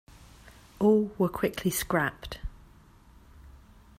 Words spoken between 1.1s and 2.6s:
were quickly scrapped.